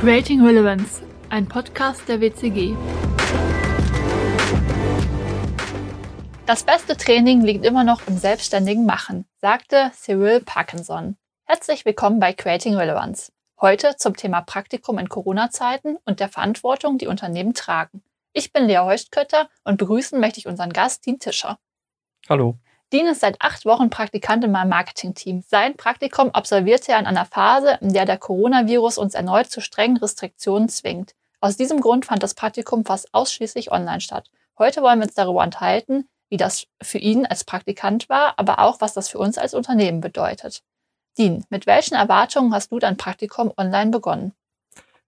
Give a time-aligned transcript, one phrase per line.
[0.00, 2.74] Creating Relevance, ein Podcast der WCG.
[6.46, 11.18] Das beste Training liegt immer noch im selbstständigen Machen, sagte Cyril Parkinson.
[11.44, 13.30] Herzlich willkommen bei Creating Relevance.
[13.60, 18.02] Heute zum Thema Praktikum in Corona-Zeiten und der Verantwortung, die Unternehmen tragen.
[18.32, 21.58] Ich bin Lea Heustkötter und begrüßen möchte ich unseren Gast, Dean Tischer.
[22.26, 22.56] Hallo.
[22.92, 25.44] Dean ist seit acht Wochen Praktikant in meinem Marketingteam.
[25.46, 29.96] Sein Praktikum absolvierte er in einer Phase, in der der Coronavirus uns erneut zu strengen
[29.96, 31.14] Restriktionen zwingt.
[31.40, 34.28] Aus diesem Grund fand das Praktikum fast ausschließlich online statt.
[34.58, 38.80] Heute wollen wir uns darüber unterhalten, wie das für ihn als Praktikant war, aber auch,
[38.80, 40.64] was das für uns als Unternehmen bedeutet.
[41.16, 44.32] Dean, mit welchen Erwartungen hast du dein Praktikum online begonnen?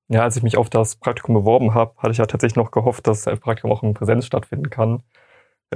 [0.06, 3.08] Ja, als ich mich auf das Praktikum beworben habe, hatte ich ja tatsächlich noch gehofft,
[3.08, 5.02] dass das Praktikum auch in Präsenz stattfinden kann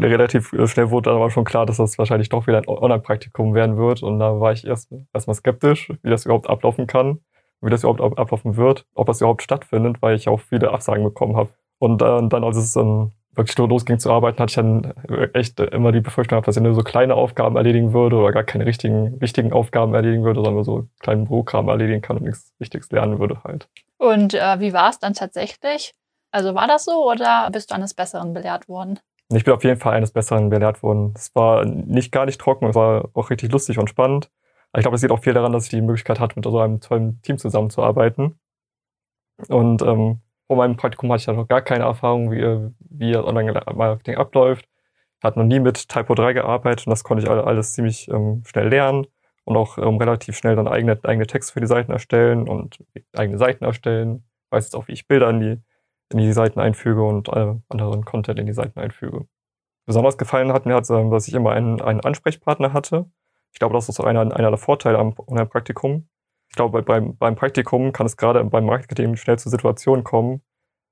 [0.04, 3.76] relativ schnell wurde dann aber schon klar, dass das wahrscheinlich doch wieder ein Online-Praktikum werden
[3.76, 4.02] wird.
[4.02, 7.20] Und da war ich erst erstmal skeptisch, wie das überhaupt ablaufen kann,
[7.60, 11.36] wie das überhaupt ablaufen wird, ob das überhaupt stattfindet, weil ich auch viele Absagen bekommen
[11.36, 11.50] habe.
[11.78, 15.60] Und äh, dann, als es dann wirklich nur losging zu arbeiten, hatte ich dann echt
[15.60, 19.20] immer die Befürchtung dass ich nur so kleine Aufgaben erledigen würde oder gar keine richtigen,
[19.20, 23.18] wichtigen Aufgaben erledigen würde, sondern nur so kleinen Bürokram erledigen kann und nichts Wichtiges lernen
[23.18, 23.68] würde halt.
[23.98, 25.94] Und äh, wie war es dann tatsächlich?
[26.30, 28.98] Also war das so oder bist du eines Besseren belehrt worden?
[29.34, 31.12] Ich bin auf jeden Fall eines Besseren belehrt worden.
[31.16, 34.30] Es war nicht gar nicht trocken, es war auch richtig lustig und spannend.
[34.72, 36.58] Aber ich glaube, es liegt auch viel daran, dass ich die Möglichkeit hatte, mit so
[36.60, 38.38] einem tollen Team zusammenzuarbeiten.
[39.48, 43.24] Und ähm, vor meinem Praktikum hatte ich ja noch gar keine Erfahrung, wie, wie das
[43.24, 44.68] Online-Marketing abläuft.
[45.18, 48.42] Ich hatte noch nie mit Typo 3 gearbeitet und das konnte ich alles ziemlich ähm,
[48.46, 49.06] schnell lernen
[49.44, 53.38] und auch ähm, relativ schnell dann eigene, eigene Texte für die Seiten erstellen und eigene
[53.38, 54.24] Seiten erstellen.
[54.44, 55.60] Ich weiß jetzt auch, wie ich Bilder in die
[56.10, 59.26] in die Seiten einfüge und alle anderen Content in die Seiten einfüge.
[59.86, 63.10] Besonders gefallen hat mir, halt, dass ich immer einen, einen Ansprechpartner hatte.
[63.52, 66.08] Ich glaube, das ist auch einer, einer der Vorteile am Praktikum.
[66.48, 70.42] Ich glaube, beim, beim Praktikum kann es gerade beim Marketing schnell zu Situationen kommen,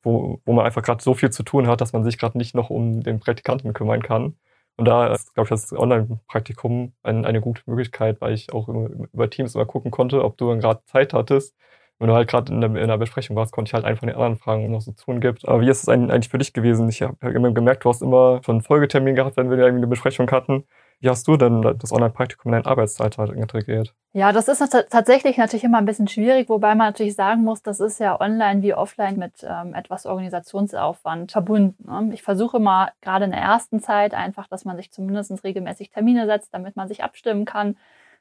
[0.02, 2.54] wo, wo man einfach gerade so viel zu tun hat, dass man sich gerade nicht
[2.54, 4.36] noch um den Praktikanten kümmern kann.
[4.76, 9.30] Und da ist, glaube ich, das Online-Praktikum ein, eine gute Möglichkeit, weil ich auch über
[9.30, 11.56] Teams immer gucken konnte, ob du gerade Zeit hattest,
[12.04, 14.36] wenn du halt gerade in, in der Besprechung warst, konnte ich halt einfach den anderen
[14.36, 15.48] fragen, was es zu tun gibt.
[15.48, 16.86] Aber wie ist es eigentlich für dich gewesen?
[16.90, 20.30] Ich habe immer gemerkt, du hast immer schon einen Folgetermin gehabt, wenn wir eine Besprechung
[20.30, 20.64] hatten.
[21.00, 23.94] Wie hast du denn das Online-Praktikum in deinen Arbeitsalltag integriert?
[24.12, 27.80] Ja, das ist tatsächlich natürlich immer ein bisschen schwierig, wobei man natürlich sagen muss, das
[27.80, 31.90] ist ja online wie offline mit ähm, etwas Organisationsaufwand verbunden.
[31.90, 32.10] Ne?
[32.12, 36.26] Ich versuche mal gerade in der ersten Zeit einfach, dass man sich zumindest regelmäßig Termine
[36.26, 37.76] setzt, damit man sich abstimmen kann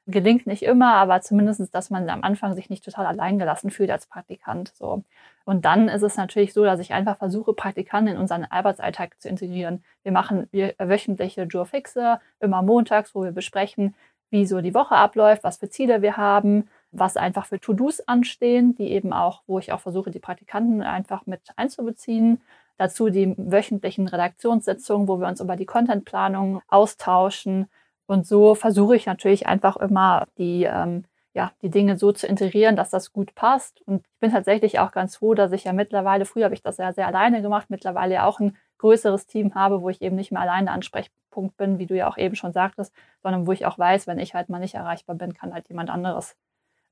[0.06, 4.06] gelingt nicht immer, aber zumindest, dass man am Anfang sich nicht total alleingelassen fühlt als
[4.06, 4.74] Praktikant.
[4.76, 5.04] So.
[5.46, 9.30] Und dann ist es natürlich so, dass ich einfach versuche, Praktikanten in unseren Arbeitsalltag zu
[9.30, 9.84] integrieren.
[10.04, 13.96] Wir machen wöchentliche Jurfixe, immer montags, wo wir besprechen,
[14.30, 18.76] wie so die Woche abläuft, was für Ziele wir haben, was einfach für To-Dos anstehen,
[18.76, 22.42] die eben auch, wo ich auch versuche, die Praktikanten einfach mit einzubeziehen.
[22.78, 27.68] Dazu die wöchentlichen Redaktionssitzungen, wo wir uns über die Contentplanung austauschen
[28.06, 32.76] und so versuche ich natürlich einfach immer die, ähm, ja, die Dinge so zu integrieren,
[32.76, 33.82] dass das gut passt.
[33.88, 36.78] Und ich bin tatsächlich auch ganz froh, dass ich ja mittlerweile, früher habe ich das
[36.78, 40.32] ja sehr alleine gemacht, mittlerweile ja auch ein größeres Team habe, wo ich eben nicht
[40.32, 42.94] mehr alleine Ansprechpunkt bin, wie du ja auch eben schon sagtest,
[43.24, 45.90] sondern wo ich auch weiß, wenn ich halt mal nicht erreichbar bin, kann halt jemand
[45.90, 46.36] anderes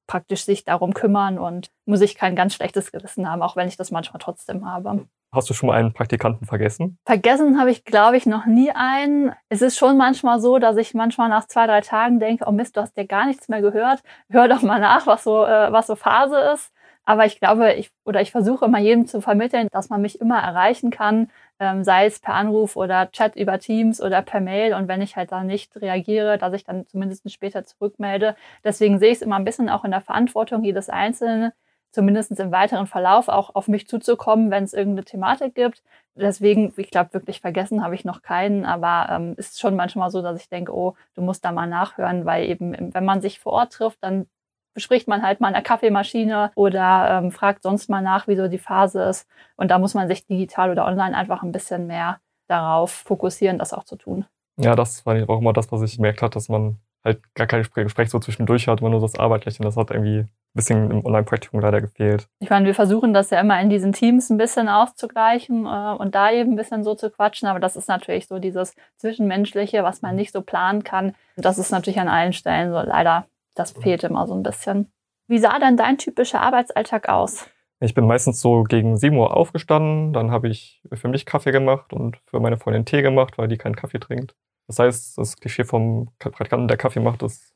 [0.07, 3.77] praktisch sich darum kümmern und muss ich kein ganz schlechtes Gewissen haben, auch wenn ich
[3.77, 5.05] das manchmal trotzdem habe.
[5.33, 6.97] Hast du schon mal einen Praktikanten vergessen?
[7.05, 9.31] Vergessen habe ich, glaube ich, noch nie einen.
[9.47, 12.75] Es ist schon manchmal so, dass ich manchmal nach zwei, drei Tagen denke, oh Mist,
[12.75, 14.03] du hast ja gar nichts mehr gehört.
[14.29, 16.73] Hör doch mal nach, was so, äh, was so Phase ist.
[17.05, 20.39] Aber ich glaube, ich oder ich versuche immer jedem zu vermitteln, dass man mich immer
[20.39, 21.31] erreichen kann,
[21.61, 24.73] ähm, sei es per Anruf oder Chat über Teams oder per Mail.
[24.73, 28.35] Und wenn ich halt da nicht reagiere, dass ich dann zumindest später zurückmelde.
[28.63, 31.51] Deswegen sehe ich es immer ein bisschen auch in der Verantwortung jedes Einzelnen,
[31.91, 35.83] zumindest im weiteren Verlauf auch auf mich zuzukommen, wenn es irgendeine Thematik gibt.
[36.15, 40.21] Deswegen, ich glaube, wirklich vergessen habe ich noch keinen, aber ähm, ist schon manchmal so,
[40.23, 43.53] dass ich denke, oh, du musst da mal nachhören, weil eben, wenn man sich vor
[43.53, 44.25] Ort trifft, dann
[44.73, 48.47] bespricht man halt mal in der Kaffeemaschine oder ähm, fragt sonst mal nach, wie so
[48.47, 49.27] die Phase ist.
[49.55, 53.73] Und da muss man sich digital oder online einfach ein bisschen mehr darauf fokussieren, das
[53.73, 54.25] auch zu tun.
[54.57, 57.63] Ja, das war auch immer das, was ich gemerkt habe, dass man halt gar kein
[57.63, 59.63] Gespräch so zwischendurch hat, immer nur das Arbeitliche.
[59.63, 62.27] Das hat irgendwie ein bisschen im Online-Praktikum leider gefehlt.
[62.39, 66.13] Ich meine, wir versuchen das ja immer in diesen Teams ein bisschen auszugleichen äh, und
[66.13, 70.01] da eben ein bisschen so zu quatschen, aber das ist natürlich so dieses Zwischenmenschliche, was
[70.01, 71.15] man nicht so planen kann.
[71.37, 73.25] Das ist natürlich an allen Stellen so leider,
[73.55, 74.91] das fehlt immer so ein bisschen.
[75.27, 77.49] Wie sah denn dein typischer Arbeitsalltag aus?
[77.79, 81.93] Ich bin meistens so gegen 7 Uhr aufgestanden, dann habe ich für mich Kaffee gemacht
[81.93, 84.35] und für meine Freundin Tee gemacht, weil die keinen Kaffee trinkt.
[84.67, 87.55] Das heißt, das Klischee vom Praktikanten, der Kaffee macht, ist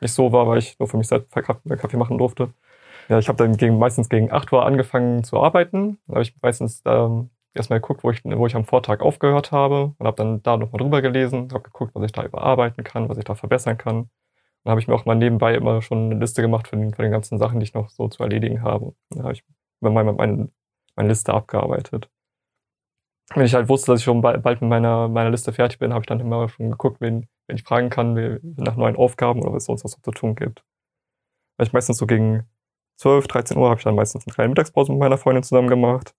[0.00, 2.52] nicht so war, weil ich nur für mich selbst Kaffee machen durfte.
[3.08, 5.98] Ja, ich habe dann gegen, meistens gegen 8 Uhr angefangen zu arbeiten.
[6.06, 9.94] Da habe ich meistens ähm, erstmal geguckt, wo ich, wo ich am Vortag aufgehört habe
[9.98, 13.18] und habe dann da nochmal drüber gelesen, habe geguckt, was ich da überarbeiten kann, was
[13.18, 14.08] ich da verbessern kann.
[14.64, 17.38] Dann habe ich mir auch mal nebenbei immer schon eine Liste gemacht von den, ganzen
[17.38, 18.94] Sachen, die ich noch so zu erledigen habe.
[19.10, 19.44] Dann habe ich
[19.80, 20.50] meine, meine,
[20.96, 22.10] meine Liste abgearbeitet.
[23.34, 26.02] Wenn ich halt wusste, dass ich schon bald mit meiner, meiner Liste fertig bin, habe
[26.02, 29.64] ich dann immer schon geguckt, wen, wenn ich fragen kann, nach neuen Aufgaben oder was
[29.66, 30.64] sonst was zu tun gibt.
[31.56, 32.44] Weil ich meistens so gegen
[32.96, 36.14] 12, 13 Uhr habe ich dann meistens eine kleine Mittagspause mit meiner Freundin zusammen gemacht.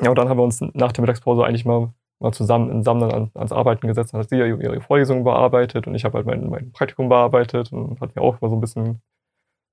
[0.00, 3.30] Ja, und dann haben wir uns nach der Mittagspause eigentlich mal, mal zusammen, dann an,
[3.34, 4.12] ans Arbeiten gesetzt.
[4.12, 7.72] Dann hat sie ja ihre Vorlesungen bearbeitet und ich habe halt mein, mein Praktikum bearbeitet
[7.72, 9.02] und hat mir auch mal so ein bisschen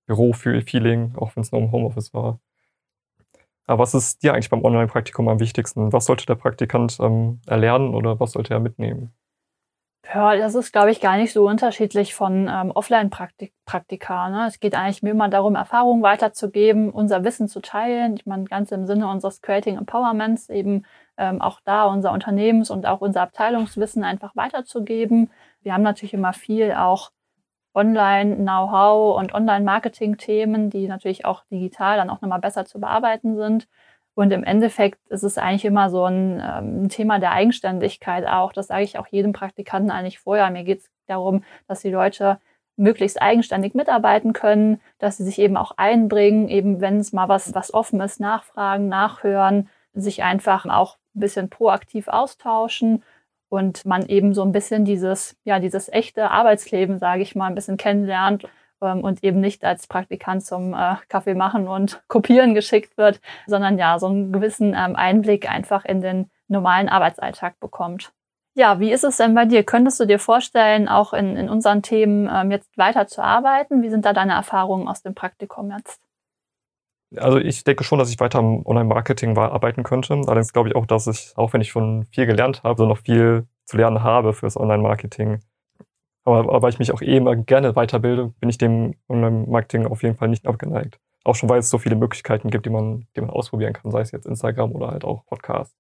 [0.08, 2.40] Büro-Feeling, auch wenn es nur im Homeoffice war.
[3.66, 5.94] Aber was ist dir eigentlich beim Online-Praktikum am wichtigsten?
[5.94, 9.14] Was sollte der Praktikant ähm, erlernen oder was sollte er mitnehmen?
[10.06, 14.30] Ja, das ist, glaube ich, gar nicht so unterschiedlich von ähm, Offline-Praktika.
[14.30, 14.48] Ne?
[14.48, 18.16] Es geht eigentlich mir immer darum, Erfahrungen weiterzugeben, unser Wissen zu teilen.
[18.16, 20.84] Ich meine, ganz im Sinne unseres Creating Empowerments eben
[21.18, 25.32] ähm, auch da unser Unternehmens- und auch unser Abteilungswissen einfach weiterzugeben.
[25.62, 27.12] Wir haben natürlich immer viel auch
[27.74, 33.68] Online-Know-how und Online-Marketing-Themen, die natürlich auch digital dann auch nochmal besser zu bearbeiten sind.
[34.16, 38.54] Und im Endeffekt ist es eigentlich immer so ein, ähm, Thema der Eigenständigkeit auch.
[38.54, 40.50] Das sage ich auch jedem Praktikanten eigentlich vorher.
[40.52, 42.40] Mir geht es darum, dass die Leute
[42.76, 47.54] möglichst eigenständig mitarbeiten können, dass sie sich eben auch einbringen, eben wenn es mal was,
[47.54, 53.04] was offen ist, nachfragen, nachhören, sich einfach auch ein bisschen proaktiv austauschen
[53.50, 57.56] und man eben so ein bisschen dieses, ja, dieses echte Arbeitsleben, sage ich mal, ein
[57.56, 58.48] bisschen kennenlernt
[58.92, 63.98] und eben nicht als Praktikant zum äh, Kaffee machen und kopieren geschickt wird, sondern ja,
[64.00, 68.12] so einen gewissen ähm, Einblick einfach in den normalen Arbeitsalltag bekommt.
[68.56, 69.64] Ja, wie ist es denn bei dir?
[69.64, 73.82] Könntest du dir vorstellen, auch in, in unseren Themen ähm, jetzt weiter zu arbeiten?
[73.82, 76.00] Wie sind da deine Erfahrungen aus dem Praktikum jetzt?
[77.16, 80.14] Also ich denke schon, dass ich weiter am Online-Marketing arbeiten könnte.
[80.14, 83.00] Allerdings glaube ich auch, dass ich, auch wenn ich schon viel gelernt habe, so noch
[83.00, 85.40] viel zu lernen habe fürs Online-Marketing.
[86.26, 90.16] Aber, weil ich mich auch eh immer gerne weiterbilde, bin ich dem Online-Marketing auf jeden
[90.16, 91.00] Fall nicht abgeneigt.
[91.26, 94.02] Auch schon, weil es so viele Möglichkeiten gibt, die man, die man ausprobieren kann, sei
[94.02, 95.76] es jetzt Instagram oder halt auch Podcast.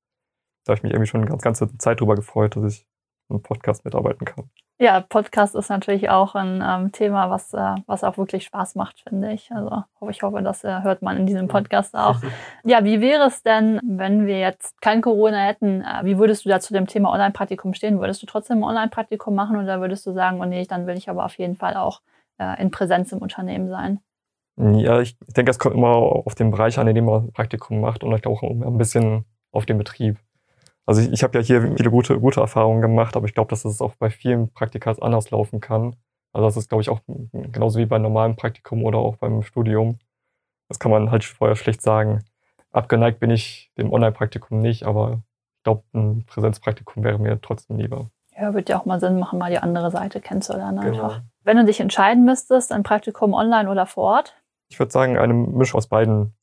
[0.66, 2.86] Da habe ich mich irgendwie schon eine ganz ganze Zeit drüber gefreut, dass ich
[3.33, 4.50] einen Podcast mitarbeiten kann.
[4.80, 9.01] Ja, Podcast ist natürlich auch ein ähm, Thema, was, äh, was auch wirklich Spaß macht,
[9.07, 9.51] finde ich.
[9.51, 12.19] Also ich hoffe, das äh, hört man in diesem Podcast auch.
[12.65, 15.81] Ja, wie wäre es denn, wenn wir jetzt kein Corona hätten?
[15.81, 18.00] Äh, wie würdest du da zu dem Thema Online-Praktikum stehen?
[18.00, 21.09] Würdest du trotzdem ein Online-Praktikum machen oder würdest du sagen, oh nee, dann will ich
[21.09, 22.01] aber auf jeden Fall auch
[22.38, 24.00] äh, in Präsenz im Unternehmen sein?
[24.57, 28.03] Ja, ich denke, es kommt immer auf den Bereich an, in dem man Praktikum macht
[28.03, 30.19] und auch ein bisschen auf den Betrieb.
[30.85, 33.65] Also ich, ich habe ja hier viele gute, gute Erfahrungen gemacht, aber ich glaube, dass
[33.65, 35.95] es auch bei vielen Praktikas anders laufen kann.
[36.33, 37.00] Also das ist, glaube ich, auch
[37.31, 39.97] genauso wie beim normalen Praktikum oder auch beim Studium.
[40.68, 42.24] Das kann man halt vorher schlecht sagen.
[42.71, 45.21] Abgeneigt bin ich dem Online-Praktikum nicht, aber
[45.57, 48.09] ich glaube, ein Präsenzpraktikum wäre mir trotzdem lieber.
[48.35, 51.03] Ja, würde ja auch mal Sinn machen, mal die andere Seite kennenzulernen genau.
[51.03, 51.21] einfach.
[51.44, 54.35] Wenn du dich entscheiden müsstest, ein Praktikum online oder vor Ort?
[54.69, 56.33] Ich würde sagen, eine Mischung aus beiden.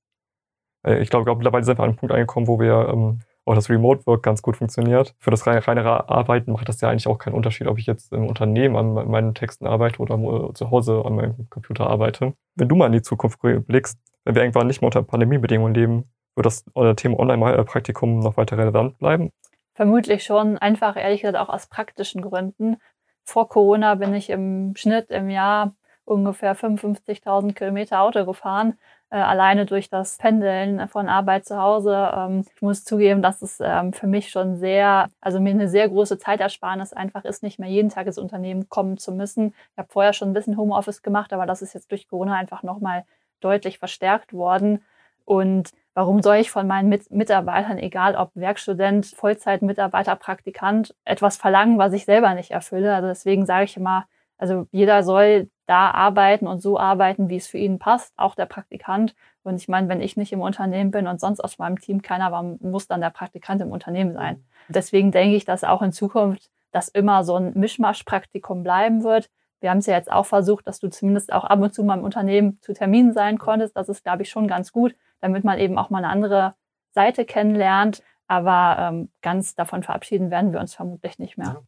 [0.87, 3.20] Äh, ich glaube, mittlerweile sind wir an einem Punkt angekommen, wo wir ähm,
[3.50, 5.14] auch das Remote Work ganz gut funktioniert.
[5.19, 8.26] Für das reinere Arbeiten macht das ja eigentlich auch keinen Unterschied, ob ich jetzt im
[8.26, 12.35] Unternehmen an meinen Texten arbeite oder zu Hause an meinem Computer arbeite.
[12.54, 16.04] Wenn du mal in die Zukunft blickst, wenn wir irgendwann nicht mehr unter Pandemiebedingungen leben,
[16.37, 16.64] wird das
[16.97, 19.30] Thema Online-Praktikum noch weiter relevant bleiben?
[19.75, 22.76] Vermutlich schon, einfach ehrlich gesagt auch aus praktischen Gründen.
[23.25, 28.78] Vor Corona bin ich im Schnitt im Jahr ungefähr 55.000 Kilometer Auto gefahren
[29.11, 32.11] äh, alleine durch das Pendeln von Arbeit zu Hause.
[32.14, 35.88] Ähm, ich muss zugeben, dass es ähm, für mich schon sehr, also mir eine sehr
[35.88, 39.55] große Zeitersparnis einfach ist, nicht mehr jeden Tag ins Unternehmen kommen zu müssen.
[39.73, 42.62] Ich habe vorher schon ein bisschen Homeoffice gemacht, aber das ist jetzt durch Corona einfach
[42.62, 43.05] nochmal
[43.40, 44.83] deutlich verstärkt worden.
[45.25, 51.79] Und warum soll ich von meinen Mit Mitarbeitern, egal ob Werkstudent, Vollzeitmitarbeiter, Praktikant, etwas verlangen,
[51.79, 52.95] was ich selber nicht erfülle?
[52.95, 54.07] Also deswegen sage ich immer,
[54.40, 58.47] also jeder soll da arbeiten und so arbeiten, wie es für ihn passt, auch der
[58.47, 59.14] Praktikant.
[59.42, 62.32] Und ich meine, wenn ich nicht im Unternehmen bin und sonst aus meinem Team keiner
[62.32, 64.37] war, muss dann der Praktikant im Unternehmen sein.
[64.68, 64.73] Mhm.
[64.73, 69.30] Deswegen denke ich, dass auch in Zukunft das immer so ein Mischmasch-Praktikum bleiben wird.
[69.61, 71.99] Wir haben es ja jetzt auch versucht, dass du zumindest auch ab und zu mal
[71.99, 73.76] im Unternehmen zu Terminen sein konntest.
[73.76, 76.54] Das ist, glaube ich, schon ganz gut, damit man eben auch mal eine andere
[76.92, 78.02] Seite kennenlernt.
[78.26, 81.62] Aber ähm, ganz davon verabschieden werden wir uns vermutlich nicht mehr.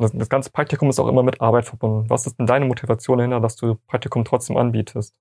[0.00, 2.08] Das, das ganze Praktikum ist auch immer mit Arbeit verbunden.
[2.08, 5.14] Was ist denn deine Motivation dahinter, dass du Praktikum trotzdem anbietest?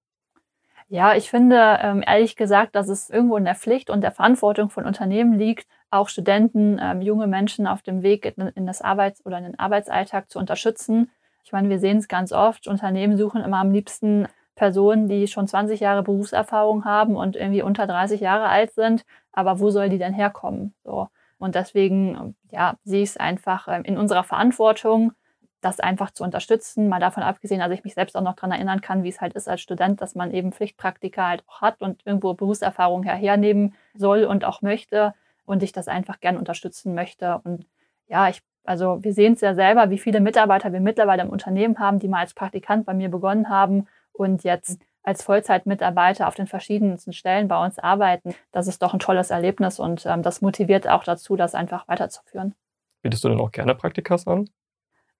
[0.88, 4.69] Ja, ich finde ähm, ehrlich gesagt, dass es irgendwo in der Pflicht und der Verantwortung
[4.69, 9.24] von Unternehmen liegt, auch Studenten, ähm, junge Menschen auf dem Weg in, in das Arbeits-
[9.25, 11.12] oder in den Arbeitsalltag zu unterstützen.
[11.43, 15.48] Ich meine, wir sehen es ganz oft, Unternehmen suchen immer am liebsten Personen, die schon
[15.48, 19.05] 20 Jahre Berufserfahrung haben und irgendwie unter 30 Jahre alt sind.
[19.31, 20.74] Aber wo soll die denn herkommen?
[20.83, 21.09] So.
[21.39, 25.13] Und deswegen, ja, sehe ich es einfach ähm, in unserer Verantwortung,
[25.62, 26.88] das einfach zu unterstützen.
[26.88, 29.34] Mal davon abgesehen, dass ich mich selbst auch noch daran erinnern kann, wie es halt
[29.34, 34.24] ist als Student, dass man eben Pflichtpraktika halt auch hat und irgendwo Berufserfahrung hernehmen soll
[34.24, 35.13] und auch möchte
[35.46, 37.39] und ich das einfach gern unterstützen möchte.
[37.43, 37.65] Und
[38.08, 41.79] ja, ich, also wir sehen es ja selber, wie viele Mitarbeiter wir mittlerweile im Unternehmen
[41.79, 46.46] haben, die mal als Praktikant bei mir begonnen haben und jetzt als Vollzeitmitarbeiter auf den
[46.46, 48.36] verschiedensten Stellen bei uns arbeiten.
[48.51, 52.54] Das ist doch ein tolles Erlebnis und ähm, das motiviert auch dazu, das einfach weiterzuführen.
[53.01, 54.50] Bietest du denn auch gerne Praktikas an?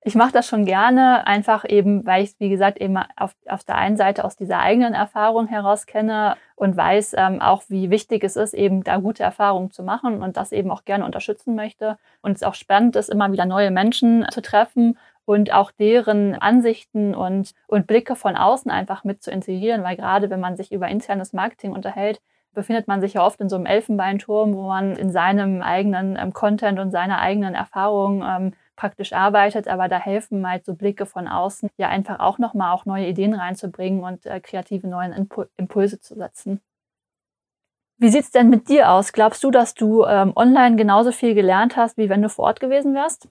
[0.02, 3.76] Ich mache das schon gerne, einfach eben, weil ich, wie gesagt, eben auf, auf der
[3.76, 8.38] einen Seite aus dieser eigenen Erfahrung heraus kenne und weiß ähm, auch, wie wichtig es
[8.38, 11.98] ist, eben da gute Erfahrungen zu machen und das eben auch gerne unterstützen möchte.
[12.22, 14.98] Und es auch spannend ist, immer wieder neue Menschen zu treffen
[15.30, 20.32] und auch deren Ansichten und, und Blicke von außen einfach mit zu integrieren, weil gerade
[20.32, 22.20] wenn man sich über internes Marketing unterhält,
[22.56, 26.34] befindet man sich ja oft in so einem Elfenbeinturm, wo man in seinem eigenen ähm,
[26.34, 31.28] Content und seiner eigenen Erfahrung ähm, praktisch arbeitet, aber da helfen halt so Blicke von
[31.28, 36.00] außen, ja einfach auch nochmal auch neue Ideen reinzubringen und äh, kreative neuen Impu Impulse
[36.00, 36.60] zu setzen.
[38.00, 39.14] Wie sieht's denn mit dir aus?
[39.14, 42.60] Glaubst du, dass du ähm, online genauso viel gelernt hast, wie wenn du vor Ort
[42.60, 43.30] gewesen wärst?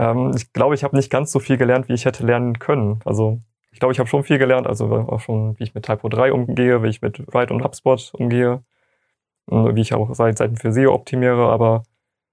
[0.00, 3.00] Ähm, ich glaube, ich habe nicht ganz so viel gelernt, wie ich hätte lernen können.
[3.04, 3.40] Also
[3.70, 6.32] ich glaube, ich habe schon viel gelernt, also auch schon, wie ich mit Typo 3
[6.32, 8.64] umgehe, wie ich mit Write und HubSpot umgehe,
[9.46, 11.84] wie ich auch Seiten für SEO optimiere, aber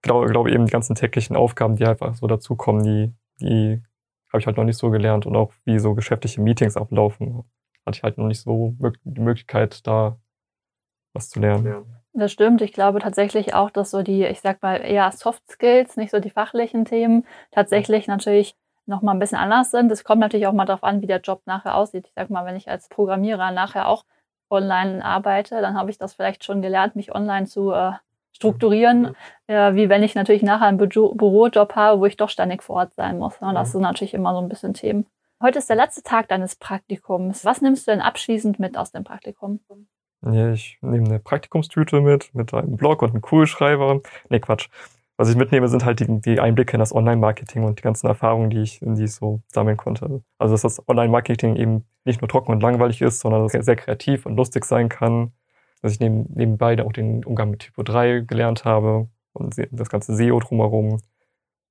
[0.01, 3.83] glaube, glaube eben die ganzen täglichen Aufgaben, die einfach so dazukommen, die, die
[4.31, 7.43] habe ich halt noch nicht so gelernt und auch wie so geschäftliche Meetings ablaufen,
[7.85, 10.17] hatte ich halt noch nicht so die Möglichkeit, da
[11.13, 11.96] was zu lernen.
[12.17, 12.63] Das stimmt.
[12.63, 16.19] Ich glaube tatsächlich auch, dass so die, ich sag mal, eher Soft Skills, nicht so
[16.19, 18.55] die fachlichen Themen, tatsächlich natürlich
[18.87, 19.91] noch mal ein bisschen anders sind.
[19.91, 22.07] Es kommt natürlich auch mal darauf an, wie der Job nachher aussieht.
[22.07, 24.03] Ich sag mal, wenn ich als Programmierer nachher auch
[24.49, 27.91] online arbeite, dann habe ich das vielleicht schon gelernt, mich online zu äh,
[28.31, 29.15] strukturieren,
[29.47, 32.77] ja, wie wenn ich natürlich nachher einen Büro Bürojob habe, wo ich doch ständig vor
[32.77, 33.39] Ort sein muss.
[33.41, 33.53] Ne?
[33.53, 35.05] Das sind natürlich immer so ein bisschen Themen.
[35.39, 37.45] Heute ist der letzte Tag deines Praktikums.
[37.45, 39.59] Was nimmst du denn abschließend mit aus dem Praktikum?
[40.21, 44.01] Ja, ich nehme eine Praktikumstüte mit, mit einem Blog und einem Kugelschreiber.
[44.29, 44.69] Nee, Quatsch.
[45.17, 48.49] Was ich mitnehme, sind halt die, die Einblicke in das Online-Marketing und die ganzen Erfahrungen,
[48.51, 50.21] die ich, die ich so sammeln konnte.
[50.37, 53.75] Also, dass das Online-Marketing eben nicht nur trocken und langweilig ist, sondern dass es sehr
[53.75, 55.31] kreativ und lustig sein kann
[55.81, 60.15] dass ich neben, nebenbei auch den Umgang mit Typo 3 gelernt habe und das ganze
[60.15, 60.99] SEO drumherum.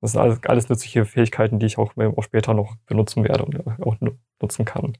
[0.00, 3.66] Das sind alles, alles nützliche Fähigkeiten, die ich auch, auch später noch benutzen werde und
[3.82, 3.96] auch
[4.40, 4.96] nutzen kann.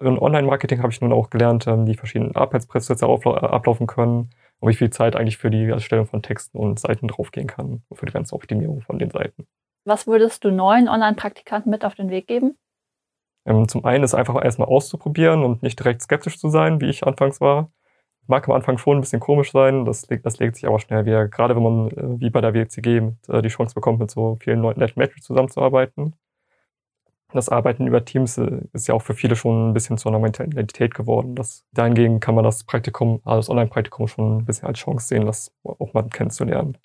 [0.00, 4.30] In Online-Marketing habe ich nun auch gelernt, ähm, wie verschiedene Arbeitsprozesse ablaufen können
[4.60, 7.96] und wie viel Zeit eigentlich für die Erstellung von Texten und Seiten draufgehen kann und
[7.96, 9.46] für die ganze Optimierung von den Seiten.
[9.84, 12.56] Was würdest du neuen Online-Praktikanten mit auf den Weg geben?
[13.46, 17.06] Ähm, zum einen ist einfach erstmal auszuprobieren und nicht direkt skeptisch zu sein, wie ich
[17.06, 17.70] anfangs war
[18.30, 21.28] mag am Anfang schon ein bisschen komisch sein, das, das legt sich aber schnell wieder.
[21.28, 24.60] Gerade wenn man, äh, wie bei der WCG, äh, die Chance bekommt, mit so vielen
[24.60, 26.14] Leuten Matches zusammenzuarbeiten.
[27.32, 30.18] Das Arbeiten über Teams äh, ist ja auch für viele schon ein bisschen zu einer
[30.18, 31.34] Mentalität geworden.
[31.34, 35.26] Das, dahingegen kann man das Praktikum, also das Online-Praktikum schon ein bisschen als Chance sehen,
[35.26, 36.76] das auch mal kennenzulernen.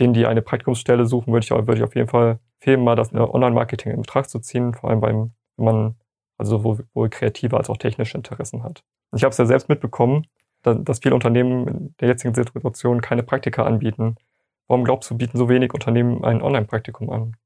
[0.00, 3.12] Denen, die eine Praktikumsstelle suchen, würde ich, würde ich auf jeden Fall empfehlen, mal das
[3.12, 5.94] Online-Marketing in Betracht zu ziehen, vor allem beim, wenn man
[6.38, 8.84] also sowohl kreative als auch technische Interessen hat.
[9.14, 10.26] Ich habe es ja selbst mitbekommen,
[10.62, 14.16] dass viele Unternehmen in der jetzigen Situation keine Praktika anbieten.
[14.66, 17.36] Warum glaubst du, bieten so wenig Unternehmen ein Online-Praktikum an?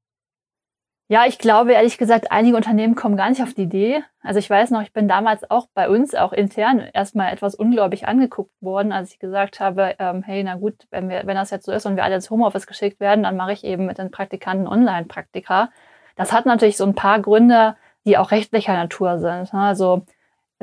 [1.09, 4.03] Ja, ich glaube ehrlich gesagt, einige Unternehmen kommen gar nicht auf die Idee.
[4.21, 8.07] Also ich weiß noch, ich bin damals auch bei uns, auch intern, erstmal etwas unglaublich
[8.07, 11.65] angeguckt worden, als ich gesagt habe, ähm, hey, na gut, wenn, wir, wenn das jetzt
[11.65, 14.11] so ist und wir alle ins Homeoffice geschickt werden, dann mache ich eben mit den
[14.11, 15.71] Praktikanten Online-Praktika.
[16.15, 19.53] Das hat natürlich so ein paar Gründe, die auch rechtlicher Natur sind.
[19.53, 19.59] Ne?
[19.59, 20.03] Also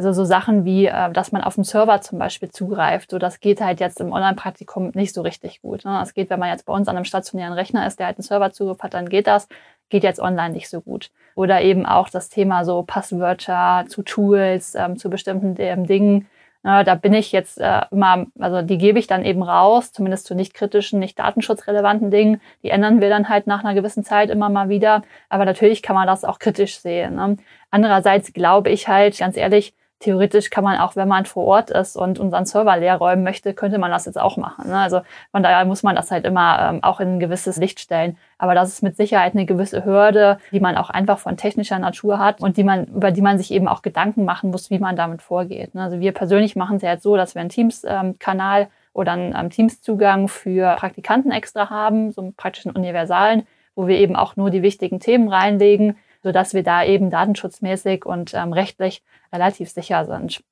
[0.05, 3.11] also so Sachen wie, äh, dass man auf dem Server zum Beispiel zugreift.
[3.11, 5.85] So, das geht halt jetzt im Online-Praktikum nicht so richtig gut.
[5.85, 5.93] Ne?
[6.01, 8.23] Das geht, wenn man jetzt bei uns an einem stationären Rechner ist, der halt einen
[8.25, 9.49] Serverzugriff hat, dann geht das.
[9.91, 11.11] Geht jetzt online nicht so gut.
[11.35, 16.27] Oder eben auch das Thema so Passwörter zu Tools, ähm, zu bestimmten ähm, Dingen.
[16.63, 20.27] Ja, da bin ich jetzt äh, immer, also die gebe ich dann eben raus, zumindest
[20.27, 22.41] zu nicht kritischen, nicht datenschutzrelevanten Dingen.
[22.63, 25.03] Die ändern wir dann halt nach einer gewissen Zeit immer mal wieder.
[25.31, 27.15] Aber natürlich kann man das auch kritisch sehen.
[27.17, 27.37] Ne?
[27.71, 31.95] Andererseits glaube ich halt, ganz ehrlich, theoretisch kann man auch, wenn man vor Ort ist
[31.97, 34.69] und unseren Server leer räumen möchte, könnte man das jetzt auch machen.
[34.69, 34.79] Ne?
[34.79, 38.17] Also von daher muss man das halt immer ähm, auch in ein gewisses Licht stellen.
[38.39, 42.19] Aber das ist mit Sicherheit eine gewisse Hürde, die man auch einfach von technischer Natur
[42.19, 44.97] hat und die man, über die man sich eben auch Gedanken machen muss, wie man
[44.97, 45.75] damit vorgeht.
[45.75, 45.83] Ne?
[45.83, 49.35] Also wir persönlich machen es ja jetzt so, dass wir einen Teams-Kanal ähm, oder einen
[49.37, 54.49] ähm, Teams-Zugang für Praktikanten extra haben, so einen praktischen Universalen, wo wir eben auch nur
[54.49, 60.43] die wichtigen Themen reinlegen sodass wir da eben datenschutzmäßig und ähm, rechtlich relativ sicher sind.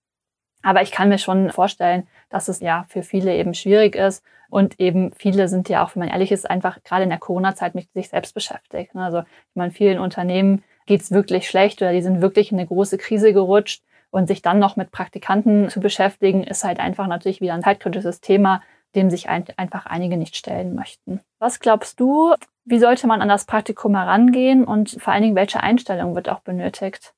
[0.63, 4.81] Aber ich kann mir schon vorstellen, dass es ja für viele eben schwierig ist und
[4.81, 7.93] eben viele sind ja auch, wenn man ehrlich ist, einfach gerade in der Corona-Zeit mit
[7.93, 8.95] sich selbst beschäftigt.
[8.97, 12.99] Also ich meine, vielen Unternehmen geht's wirklich schlecht oder die sind wirklich in eine große
[12.99, 17.55] Krise gerutscht und sich dann noch mit Praktikanten zu beschäftigen, ist halt einfach natürlich wieder
[17.55, 18.63] ein zeitkritisches Thema,
[18.95, 21.21] dem sich ein, einfach einige nicht stellen möchten.
[21.39, 25.63] Was glaubst du, wie sollte man an das Praktikum herangehen und vor allen Dingen, welche
[25.63, 27.15] Einstellung wird auch benötigt?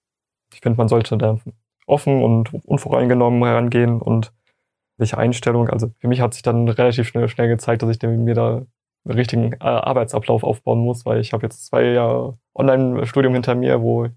[0.53, 1.39] Ich finde, man sollte da
[1.87, 4.33] offen und unvoreingenommen herangehen und
[4.97, 5.69] welche Einstellung.
[5.69, 8.63] Also für mich hat sich dann relativ schnell, schnell gezeigt, dass ich mir da
[9.05, 13.81] einen richtigen äh, Arbeitsablauf aufbauen muss, weil ich habe jetzt zwei Jahre Online-Studium hinter mir,
[13.81, 14.09] wo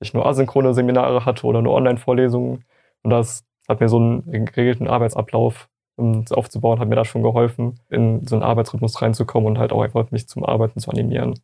[0.00, 2.64] ich nur asynchrone Seminare hatte oder nur Online-Vorlesungen.
[3.02, 7.78] Und das hat mir so einen geregelten Arbeitsablauf um aufzubauen, hat mir da schon geholfen,
[7.90, 11.38] in so einen Arbeitsrhythmus reinzukommen und halt auch einfach mich zum Arbeiten zu animieren.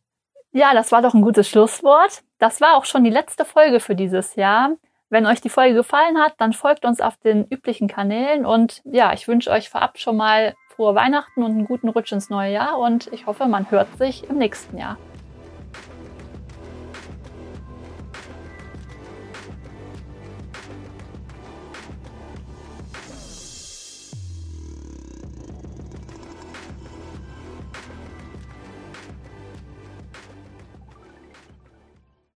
[0.51, 2.23] Ja, das war doch ein gutes Schlusswort.
[2.39, 4.71] Das war auch schon die letzte Folge für dieses Jahr.
[5.09, 9.13] Wenn euch die Folge gefallen hat, dann folgt uns auf den üblichen Kanälen und ja,
[9.13, 12.77] ich wünsche euch vorab schon mal frohe Weihnachten und einen guten Rutsch ins neue Jahr
[12.77, 14.97] und ich hoffe, man hört sich im nächsten Jahr.